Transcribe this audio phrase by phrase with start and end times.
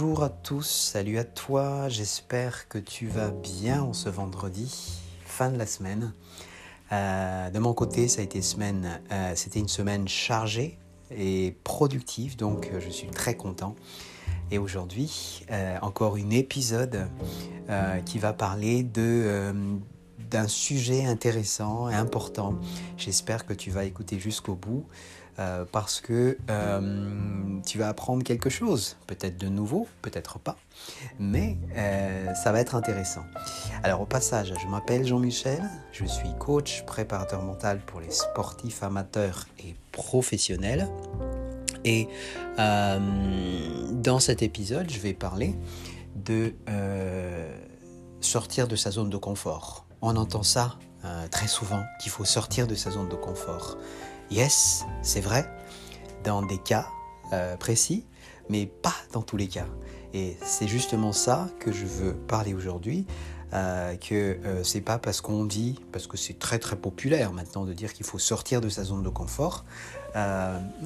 [0.00, 5.50] Bonjour à tous, salut à toi, j'espère que tu vas bien en ce vendredi, fin
[5.50, 6.12] de la semaine.
[6.92, 10.78] Euh, de mon côté, ça a été semaine, euh, c'était une semaine chargée
[11.10, 13.74] et productive, donc euh, je suis très content.
[14.52, 15.44] Et aujourd'hui,
[15.82, 17.08] encore un épisode
[18.06, 19.52] qui va parler de
[20.30, 22.54] d'un sujet intéressant et important.
[22.96, 24.86] J'espère que tu vas écouter jusqu'au bout.
[25.38, 30.56] Euh, parce que euh, tu vas apprendre quelque chose, peut-être de nouveau, peut-être pas,
[31.20, 33.22] mais euh, ça va être intéressant.
[33.84, 39.46] Alors au passage, je m'appelle Jean-Michel, je suis coach préparateur mental pour les sportifs amateurs
[39.60, 40.88] et professionnels.
[41.84, 42.08] Et
[42.56, 45.54] dans cet épisode, je vais parler
[46.16, 46.52] de
[48.20, 49.86] sortir de sa zone de confort.
[50.02, 50.76] On entend ça
[51.30, 53.78] très souvent, qu'il faut sortir de sa zone de confort.
[54.30, 55.50] Yes, c'est vrai,
[56.22, 56.86] dans des cas
[57.32, 58.04] euh, précis,
[58.50, 59.64] mais pas dans tous les cas.
[60.12, 63.06] Et c'est justement ça que je veux parler aujourd'hui.
[63.54, 67.64] Euh, que euh, c'est pas parce qu'on dit, parce que c'est très très populaire maintenant
[67.64, 69.64] de dire qu'il faut sortir de sa zone de confort,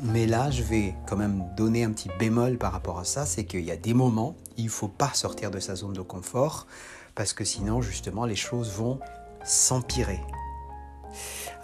[0.05, 3.45] mais là je vais quand même donner un petit bémol par rapport à ça, c'est
[3.47, 6.69] qu'il y a des moments, il faut pas sortir de sa zone de confort,
[7.17, 9.01] parce que sinon justement les choses vont
[9.43, 10.21] s'empirer.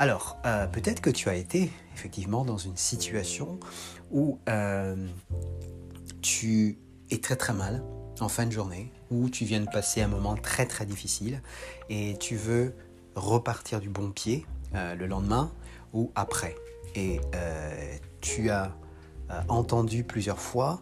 [0.00, 3.58] Alors, euh, peut-être que tu as été effectivement dans une situation
[4.12, 5.08] où euh,
[6.22, 6.78] tu
[7.10, 7.82] es très très mal
[8.20, 11.42] en fin de journée, où tu viens de passer un moment très très difficile
[11.90, 12.74] et tu veux
[13.16, 14.46] repartir du bon pied
[14.76, 15.52] euh, le lendemain
[15.92, 16.54] ou après.
[16.94, 17.20] Et
[18.20, 18.74] tu as
[19.48, 20.80] entendu plusieurs fois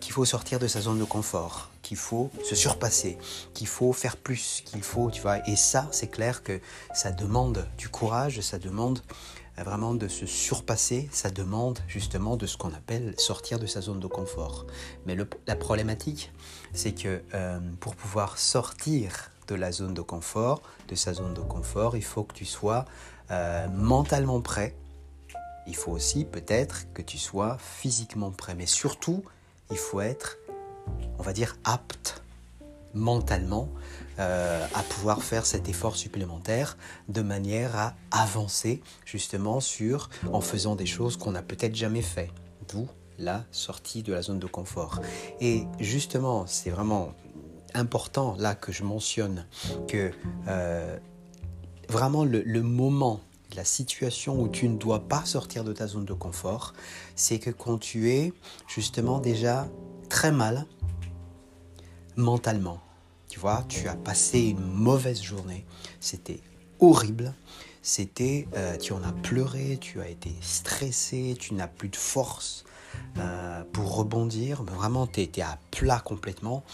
[0.00, 3.16] qu'il faut sortir de sa zone de confort qu'il faut se surpasser,
[3.52, 5.46] qu'il faut faire plus, qu'il faut, tu vois.
[5.48, 6.60] Et ça, c'est clair que
[6.92, 9.00] ça demande du courage, ça demande
[9.58, 13.80] euh, vraiment de se surpasser, ça demande justement de ce qu'on appelle sortir de sa
[13.80, 14.66] zone de confort.
[15.06, 16.32] Mais la problématique,
[16.72, 21.42] c'est que euh, pour pouvoir sortir de la zone de confort, de sa zone de
[21.42, 22.86] confort, il faut que tu sois
[23.30, 24.74] euh, mentalement prêt.
[25.66, 28.54] Il faut aussi peut-être que tu sois physiquement prêt.
[28.54, 29.22] Mais surtout,
[29.70, 30.38] il faut être
[31.18, 32.22] on va dire, apte
[32.94, 33.68] mentalement
[34.20, 36.76] euh, à pouvoir faire cet effort supplémentaire
[37.08, 42.30] de manière à avancer justement sur en faisant des choses qu'on n'a peut-être jamais fait.
[42.68, 42.88] D'où
[43.18, 45.00] la sortie de la zone de confort.
[45.40, 47.12] Et justement, c'est vraiment
[47.74, 49.46] important là que je mentionne
[49.86, 50.10] que
[50.48, 50.98] euh,
[51.88, 53.20] vraiment le, le moment
[53.54, 56.74] la situation où tu ne dois pas sortir de ta zone de confort,
[57.16, 58.32] c'est que quand tu es
[58.66, 59.68] justement déjà
[60.08, 60.66] très mal,
[62.16, 62.80] mentalement.
[63.28, 65.64] Tu vois, tu as passé une mauvaise journée,
[65.98, 66.40] c'était
[66.78, 67.34] horrible,
[67.82, 72.64] c'était, euh, tu en as pleuré, tu as été stressé, tu n'as plus de force
[73.18, 76.64] euh, pour rebondir, vraiment tu étais à plat complètement.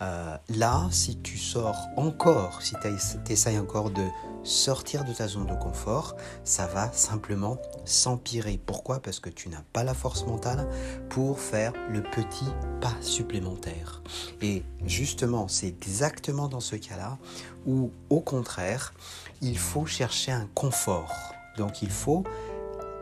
[0.00, 4.04] Euh, là, si tu sors encore, si tu essayes encore de
[4.44, 8.60] sortir de ta zone de confort, ça va simplement s'empirer.
[8.64, 9.00] Pourquoi?
[9.00, 10.68] Parce que tu n'as pas la force mentale
[11.08, 12.46] pour faire le petit
[12.80, 14.02] pas supplémentaire.
[14.40, 17.18] Et justement, c'est exactement dans ce cas-là
[17.66, 18.94] où, au contraire,
[19.42, 21.12] il faut chercher un confort.
[21.56, 22.22] Donc il faut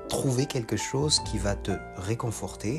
[0.08, 2.78] trouver quelque chose qui va te réconforter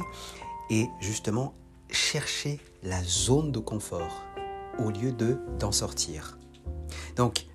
[0.69, 1.53] et justement
[1.89, 4.23] chercher la zone de confort
[4.79, 6.37] au lieu de d'en sortir.
[7.15, 7.45] Donc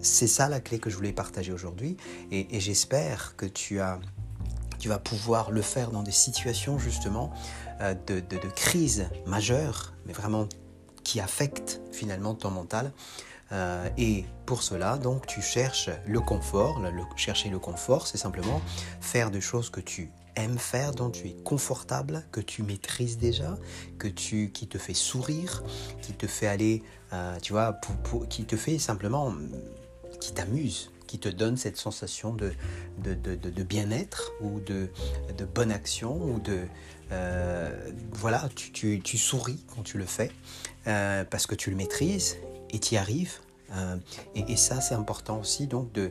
[0.00, 1.96] c'est ça la clé que je voulais partager aujourd'hui
[2.30, 4.00] et, j'espère que tu, as,
[4.78, 7.32] tu vas pouvoir le faire dans des situations justement
[7.80, 10.48] euh, de, de, crise majeure, mais vraiment
[11.04, 12.92] qui affectent finalement ton mental.
[13.52, 16.80] Euh, et pour cela, donc, tu cherches le confort.
[17.16, 18.60] chercher le confort, c'est simplement
[19.00, 23.58] faire des choses que tu aimes faire, dont tu es confortable, que tu maîtrises déjà,
[23.98, 25.64] que tu, qui te fait sourire,
[26.02, 27.78] qui te fait aller, euh, tu vois,
[28.28, 29.34] qui te fait simplement
[30.20, 32.52] qui t'amuse, qui te donne cette sensation de,
[32.98, 34.90] de, bien-être ou de,
[35.36, 36.60] de bonne action ou de...
[37.12, 40.30] Euh, voilà, tu, souris quand tu le fais
[40.84, 42.36] parce que tu le maîtrises
[42.72, 43.38] et tu y arrives.
[43.72, 43.96] Euh,
[44.34, 46.10] et, ça, c'est important aussi donc de,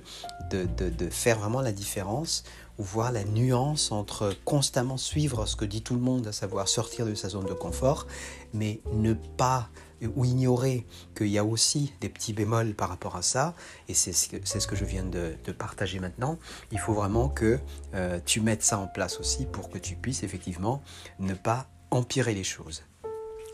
[0.49, 2.45] de, faire vraiment la différence
[2.77, 6.69] ou voir la nuance entre constamment suivre ce que dit tout le monde, à savoir
[6.69, 8.07] sortir de sa zone de confort,
[8.53, 9.69] mais ne pas
[10.15, 10.85] ou ignorer
[11.15, 13.53] qu'il y a aussi des petits bémols par rapport à ça,
[13.87, 16.37] et c'est ce, ce que je viens de, partager maintenant,
[16.71, 17.59] il faut vraiment que
[17.95, 20.81] euh, tu mettes ça en place aussi pour que tu puisses effectivement
[21.19, 22.83] ne pas empirer les choses.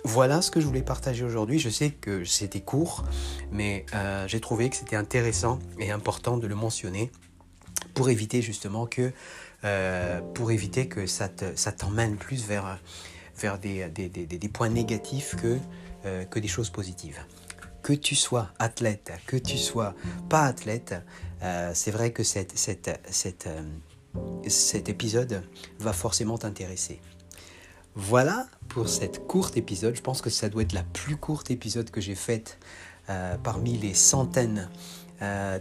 [0.07, 1.57] Voilà ce que je voulais partager aujourd'hui.
[1.57, 3.04] Je sais que c'était court,
[3.52, 7.12] mais euh, j'ai trouvé que c'était intéressant et important de le mentionner
[7.96, 9.12] pour éviter justement que,
[9.63, 12.78] euh, pour éviter que ça t'emmène plus vers
[13.60, 15.57] des, points négatifs que,
[16.30, 17.19] que des choses positives
[17.81, 19.96] que tu sois athlète, que tu sois
[20.30, 20.94] pas athlète,
[21.74, 22.90] c'est vrai que cet
[24.88, 25.44] épisode
[25.80, 27.01] va forcément t'intéresser.
[27.98, 29.96] Voilà pour cette courte épisode.
[29.96, 32.58] Je pense que ça doit être la plus courte épisode que j'ai faite
[33.10, 34.70] euh, parmi les centaines
[35.22, 35.60] euh,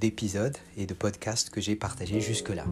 [0.00, 2.64] d'épisodes et de podcasts que j'ai partagés jusque-là.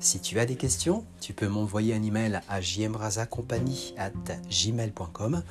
[0.00, 2.60] Si tu as des questions, tu peux m'envoyer un email à
[4.48, 5.42] gmail.com.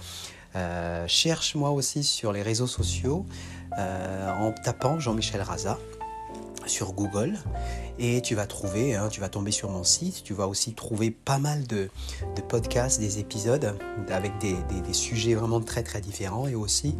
[0.56, 3.28] Euh, cherche-moi aussi sur les réseaux sociaux
[3.78, 5.78] en tapant Jean-Michel Raza
[6.65, 7.38] sur Google
[7.97, 11.12] et tu vas trouver, hein, tu vas tomber sur mon site, tu vas aussi trouver
[11.12, 11.89] pas mal de,
[12.50, 13.75] podcasts, des épisodes
[14.09, 16.95] avec des, sujets vraiment très très différents et aussi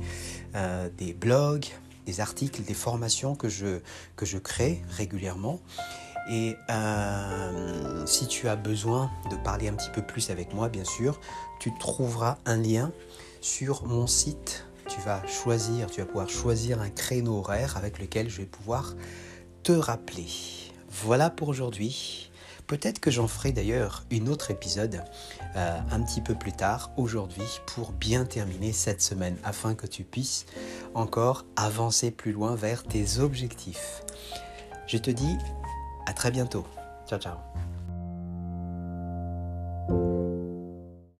[0.56, 1.66] euh, des blogs,
[2.06, 5.60] des articles, des formations que je, crée régulièrement.
[6.30, 10.84] Et euh, si tu as besoin de parler un petit peu plus avec moi, bien
[10.84, 11.20] sûr,
[11.60, 12.92] tu trouveras un lien
[13.42, 14.66] sur mon site.
[14.88, 18.96] Tu vas choisir, tu vas pouvoir choisir un créneau horaire avec lequel je vais pouvoir
[19.66, 20.28] te rappeler.
[20.92, 22.30] Voilà pour aujourd'hui.
[22.68, 25.04] Peut-être que j'en ferai d'ailleurs une autre épisode
[25.56, 30.04] euh, un petit peu plus tard aujourd'hui pour bien terminer cette semaine afin que tu
[30.04, 30.46] puisses
[30.94, 34.04] encore avancer plus loin vers tes objectifs.
[34.86, 35.36] Je te dis
[36.06, 36.66] à très bientôt.
[37.08, 37.38] Ciao ciao.